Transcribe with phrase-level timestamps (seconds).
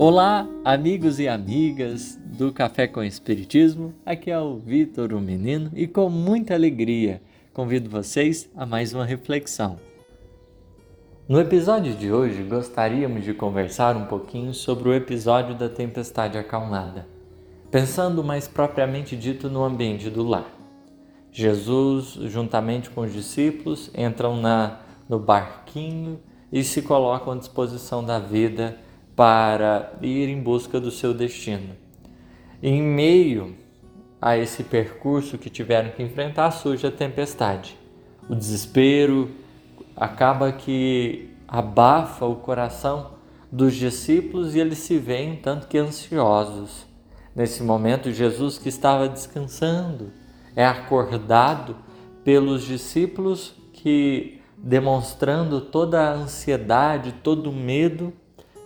[0.00, 3.92] Olá, amigos e amigas do Café com Espiritismo.
[4.06, 7.20] Aqui é o Vitor, o menino, e com muita alegria
[7.52, 9.74] convido vocês a mais uma reflexão.
[11.28, 17.04] No episódio de hoje, gostaríamos de conversar um pouquinho sobre o episódio da tempestade acalmada,
[17.68, 20.46] pensando mais propriamente dito no ambiente do lar.
[21.32, 24.78] Jesus, juntamente com os discípulos, entram na,
[25.08, 26.20] no barquinho
[26.52, 28.78] e se colocam à disposição da vida
[29.18, 31.74] para ir em busca do seu destino.
[32.62, 33.56] Em meio
[34.22, 37.76] a esse percurso que tiveram que enfrentar, surge a tempestade.
[38.28, 39.28] O desespero
[39.96, 43.14] acaba que abafa o coração
[43.50, 46.86] dos discípulos e eles se veem tanto que ansiosos.
[47.34, 50.12] Nesse momento, Jesus, que estava descansando,
[50.54, 51.74] é acordado
[52.22, 58.12] pelos discípulos que demonstrando toda a ansiedade, todo o medo,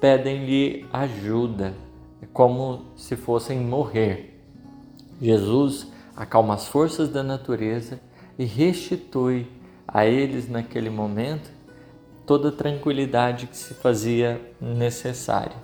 [0.00, 1.74] pedem-lhe ajuda,
[2.22, 4.40] é como se fossem morrer.
[5.20, 8.00] Jesus acalma as forças da natureza
[8.38, 9.46] e restitui
[9.86, 11.50] a eles naquele momento
[12.26, 15.56] toda a tranquilidade que se fazia necessária,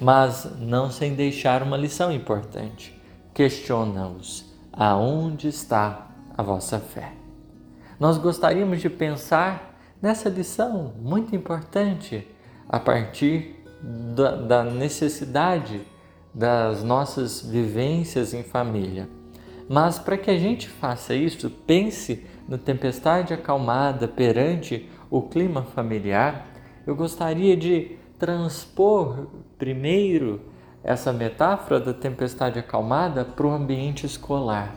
[0.00, 2.98] mas não sem deixar uma lição importante.
[3.32, 7.24] Questiona-os: aonde está a vossa fé?
[7.98, 12.26] nós gostaríamos de pensar nessa lição muito importante
[12.68, 15.80] a partir da, da necessidade
[16.32, 19.08] das nossas vivências em família.
[19.68, 26.46] Mas para que a gente faça isso, pense na tempestade acalmada perante o clima familiar,
[26.86, 30.40] eu gostaria de transpor primeiro
[30.82, 34.74] essa metáfora da tempestade acalmada para o ambiente escolar.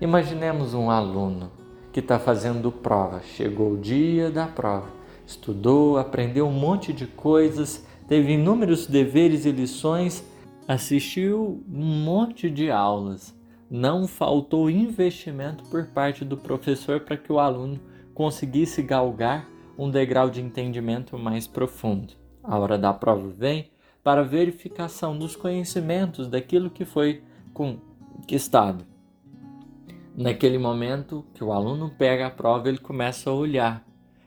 [0.00, 1.50] Imaginemos um aluno
[1.92, 3.20] que está fazendo prova.
[3.22, 4.88] Chegou o dia da prova,
[5.26, 10.24] estudou, aprendeu um monte de coisas, teve inúmeros deveres e lições,
[10.66, 13.34] assistiu um monte de aulas.
[13.70, 17.80] Não faltou investimento por parte do professor para que o aluno
[18.12, 22.14] conseguisse galgar um degrau de entendimento mais profundo.
[22.42, 23.70] A hora da prova vem
[24.02, 27.22] para verificação dos conhecimentos daquilo que foi
[27.52, 28.84] conquistado
[30.16, 33.84] naquele momento que o aluno pega a prova, ele começa a olhar.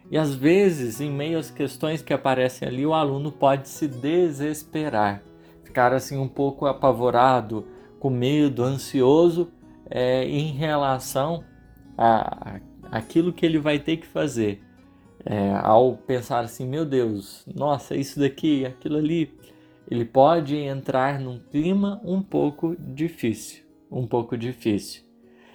[0.09, 5.21] E às vezes, em meio às questões que aparecem ali, o aluno pode se desesperar,
[5.63, 7.67] ficar assim um pouco apavorado,
[7.99, 9.51] com medo, ansioso
[9.89, 11.43] é, em relação
[11.97, 12.59] a, a
[12.91, 14.61] aquilo que ele vai ter que fazer.
[15.25, 19.33] É, ao pensar assim, meu Deus, nossa, isso daqui, aquilo ali,
[19.89, 25.06] ele pode entrar num clima um pouco difícil, um pouco difícil.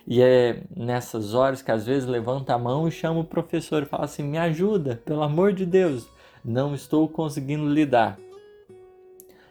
[0.06, 3.86] E é nessas horas que às vezes levanta a mão e chama o professor e
[3.86, 6.08] fala assim: me ajuda, pelo amor de Deus,
[6.44, 8.18] não estou conseguindo lidar.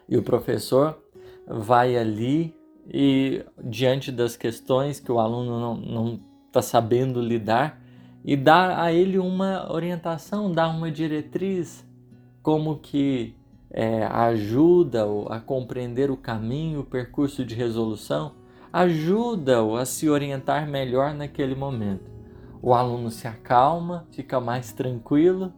[0.08, 0.98] E o professor
[1.46, 2.54] vai ali
[2.86, 7.80] e, diante das questões que o aluno não está sabendo lidar,
[8.24, 11.84] e dá a ele uma orientação, dá uma diretriz,
[12.42, 13.34] como que
[13.70, 18.41] é, ajuda a compreender o caminho, o percurso de resolução
[18.72, 22.10] ajuda-o a se orientar melhor naquele momento.
[22.62, 25.52] O aluno se acalma, fica mais tranquilo,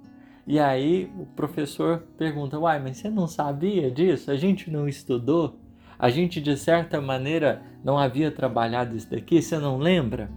[0.46, 4.30] e aí o professor pergunta: Uai, mas você não sabia disso?
[4.30, 5.60] A gente não estudou?
[5.98, 9.40] A gente, de certa maneira, não havia trabalhado isso daqui?
[9.40, 10.30] Você não lembra?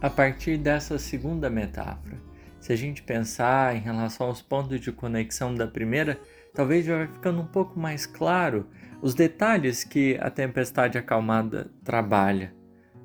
[0.00, 2.20] A partir dessa segunda metáfora,
[2.58, 6.18] se a gente pensar em relação aos pontos de conexão da primeira,
[6.56, 8.66] talvez já vai ficando um pouco mais claro
[9.02, 12.52] os detalhes que a tempestade acalmada trabalha.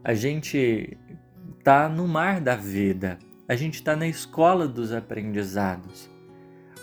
[0.04, 0.98] A gente
[1.60, 6.10] está no mar da vida, a gente está na escola dos aprendizados.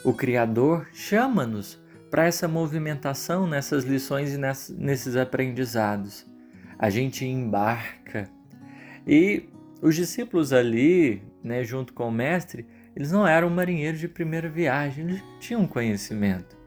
[0.05, 4.39] O Criador chama-nos para essa movimentação nessas lições e
[4.75, 6.27] nesses aprendizados.
[6.79, 8.31] A gente embarca.
[9.07, 9.49] E
[9.81, 15.05] os discípulos ali, né, junto com o Mestre, eles não eram marinheiros de primeira viagem,
[15.05, 16.58] eles tinham conhecimento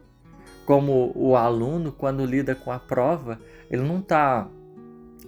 [0.65, 4.49] como o aluno, quando lida com a prova, ele não está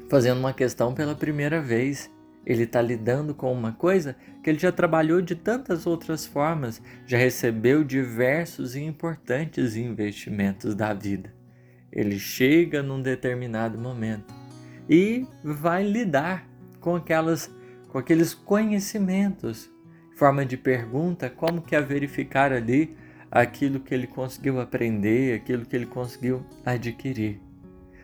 [0.09, 2.11] fazendo uma questão pela primeira vez.
[2.45, 7.17] Ele está lidando com uma coisa que ele já trabalhou de tantas outras formas, já
[7.17, 11.33] recebeu diversos e importantes investimentos da vida.
[11.89, 14.33] Ele chega num determinado momento
[14.89, 16.45] e vai lidar
[16.81, 17.49] com aquelas
[17.93, 19.69] com aqueles conhecimentos,
[20.15, 22.97] forma de pergunta, como que é verificar ali
[23.33, 27.41] aquilo que ele conseguiu aprender, aquilo que ele conseguiu adquirir.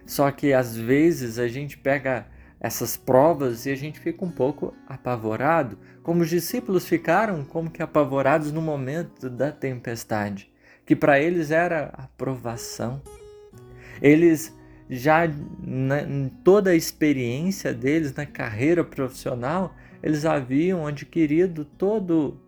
[0.03, 2.25] Só que às vezes a gente pega
[2.59, 7.83] essas provas e a gente fica um pouco apavorado, como os discípulos ficaram como que
[7.83, 10.51] apavorados no momento da tempestade,
[10.83, 12.99] que para eles era a provação.
[14.01, 14.57] Eles
[14.89, 15.29] já
[15.61, 22.41] na, em toda a experiência deles na carreira profissional, eles haviam adquirido todo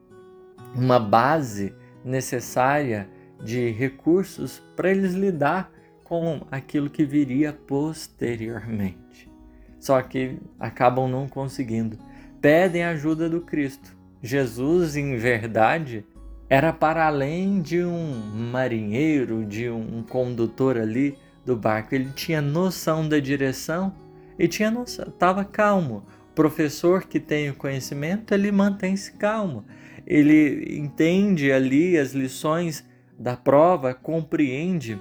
[0.74, 3.08] uma base necessária
[3.44, 5.72] de recursos para eles lidar
[6.04, 9.32] com aquilo que viria posteriormente.
[9.80, 11.98] Só que acabam não conseguindo.
[12.40, 13.96] Pedem a ajuda do Cristo.
[14.22, 16.06] Jesus, em verdade,
[16.50, 18.14] era para além de um
[18.52, 21.96] marinheiro, de um condutor ali do barco.
[21.96, 23.94] Ele tinha noção da direção
[24.38, 26.04] e tinha noção, estava calmo.
[26.34, 29.66] Professor que tem o conhecimento, ele mantém-se calmo.
[30.06, 32.86] Ele entende ali as lições
[33.18, 35.00] da prova, compreende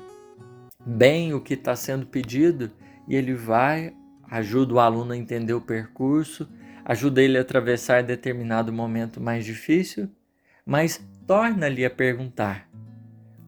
[0.84, 2.70] bem o que está sendo pedido
[3.08, 3.92] e ele vai,
[4.30, 6.48] ajuda o aluno a entender o percurso,
[6.84, 10.08] ajuda ele a atravessar determinado momento mais difícil,
[10.64, 12.68] mas torna-lhe a perguntar: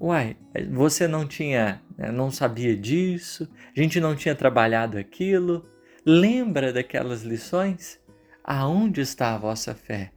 [0.00, 0.36] Uai,
[0.70, 3.48] você não tinha, né, não sabia disso?
[3.76, 5.68] A gente não tinha trabalhado aquilo?
[6.04, 8.00] Lembra daquelas lições?
[8.42, 10.10] Aonde está a vossa fé?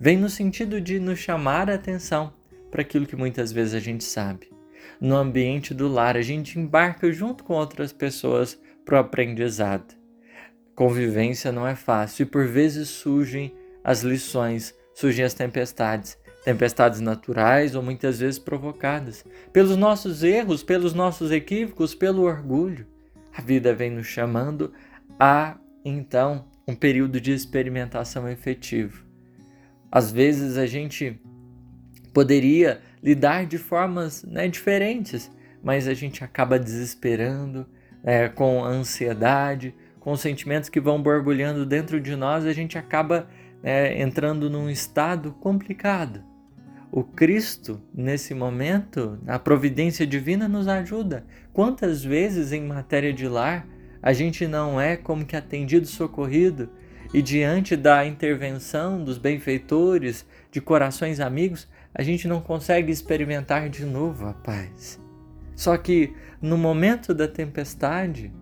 [0.00, 2.32] Vem no sentido de nos chamar a atenção
[2.70, 4.50] para aquilo que muitas vezes a gente sabe.
[4.98, 9.94] No ambiente do lar, a gente embarca junto com outras pessoas para o aprendizado.
[10.74, 13.54] Convivência não é fácil e por vezes surgem
[13.84, 20.94] as lições, surgem as tempestades, tempestades naturais ou muitas vezes provocadas pelos nossos erros, pelos
[20.94, 22.86] nossos equívocos, pelo orgulho.
[23.36, 24.72] A vida vem nos chamando
[25.18, 29.04] a então um período de experimentação efetivo.
[29.90, 31.18] Às vezes a gente
[32.12, 35.30] poderia lidar de formas né, diferentes,
[35.62, 37.66] mas a gente acaba desesperando,
[38.04, 43.28] é, com ansiedade, com sentimentos que vão borbulhando dentro de nós, a gente acaba
[43.62, 46.22] é, entrando num estado complicado.
[46.90, 51.26] O Cristo, nesse momento, a providência divina nos ajuda.
[51.52, 53.66] Quantas vezes em matéria de lar
[54.02, 56.68] a gente não é como que atendido, socorrido,
[57.12, 63.84] e diante da intervenção dos benfeitores, de corações amigos, a gente não consegue experimentar de
[63.84, 65.00] novo a paz.
[65.56, 68.32] Só que no momento da tempestade,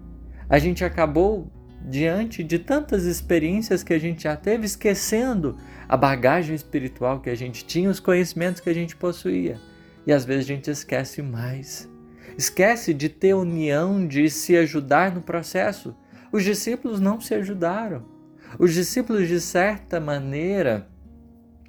[0.49, 1.51] a gente acabou
[1.81, 5.57] diante de tantas experiências que a gente já teve, esquecendo
[5.89, 9.59] a bagagem espiritual que a gente tinha, os conhecimentos que a gente possuía.
[10.07, 11.89] E às vezes a gente esquece mais.
[12.37, 15.97] Esquece de ter união, de se ajudar no processo.
[16.31, 18.05] Os discípulos não se ajudaram.
[18.59, 20.87] Os discípulos, de certa maneira,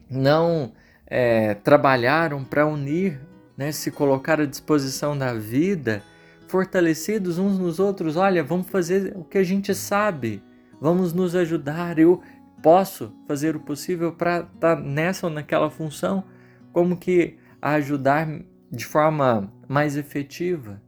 [0.10, 0.74] não
[1.06, 3.20] é, trabalharam para unir,
[3.56, 6.04] né, se colocar à disposição da vida,
[6.48, 8.16] fortalecidos uns nos outros.
[8.16, 10.44] Olha, vamos fazer o que a gente sabe,
[10.80, 11.98] vamos nos ajudar.
[11.98, 12.22] Eu
[12.62, 16.24] posso fazer o possível para estar tá nessa ou naquela função,
[16.72, 18.28] como que ajudar
[18.72, 20.82] de forma mais efetiva.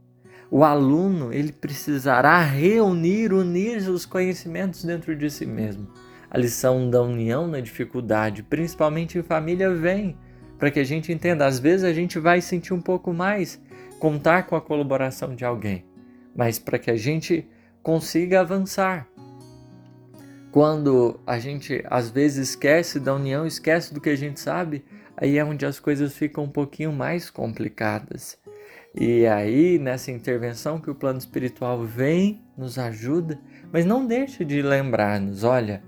[0.50, 5.88] O aluno ele precisará reunir, unir os conhecimentos dentro de si mesmo
[6.30, 10.16] a lição da união na dificuldade, principalmente em família, vem
[10.56, 11.44] para que a gente entenda.
[11.44, 13.60] Às vezes a gente vai sentir um pouco mais
[13.98, 15.84] contar com a colaboração de alguém,
[16.34, 17.48] mas para que a gente
[17.82, 19.08] consiga avançar.
[20.52, 24.84] Quando a gente às vezes esquece da união, esquece do que a gente sabe,
[25.20, 28.38] aí é onde as coisas ficam um pouquinho mais complicadas.
[28.94, 33.38] E aí, nessa intervenção que o plano espiritual vem, nos ajuda,
[33.72, 35.82] mas não deixe de lembrar-nos: olha,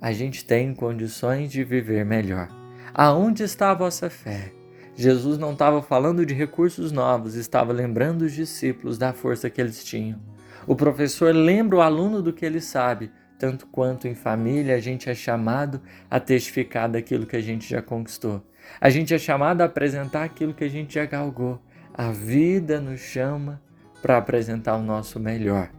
[0.00, 2.48] a gente tem condições de viver melhor.
[2.92, 4.52] Aonde está a vossa fé?
[4.94, 9.82] Jesus não estava falando de recursos novos, estava lembrando os discípulos da força que eles
[9.84, 10.20] tinham.
[10.66, 15.08] O professor lembra o aluno do que ele sabe, tanto quanto em família a gente
[15.08, 18.42] é chamado a testificar daquilo que a gente já conquistou.
[18.80, 21.60] A gente é chamado a apresentar aquilo que a gente já galgou.
[21.94, 23.60] A vida nos chama
[24.00, 25.70] para apresentar o nosso melhor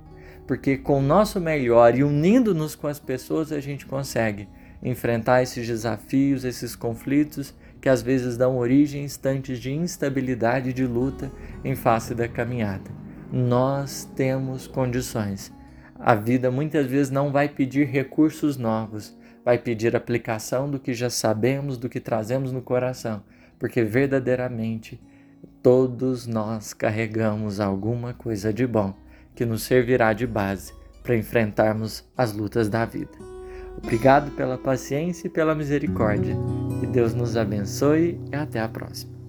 [0.48, 4.48] porque com o nosso melhor e unindo-nos com as pessoas a gente consegue
[4.82, 10.74] enfrentar esses desafios, esses conflitos que às vezes dão origem a instantes de instabilidade e
[10.74, 11.32] de luta
[11.64, 12.92] em face da caminhada.
[13.32, 15.52] Nós temos condições.
[15.98, 21.10] A vida muitas vezes não vai pedir recursos novos, vai pedir aplicação do que já
[21.10, 23.24] sabemos, do que trazemos no coração,
[23.60, 25.00] porque verdadeiramente
[25.62, 28.94] todos nós carregamos alguma coisa de bom
[29.36, 33.12] que nos servirá de base para enfrentarmos as lutas da vida.
[33.78, 36.36] Obrigado pela paciência e pela misericórdia.
[36.80, 39.23] Que Deus nos abençoe e até a próxima.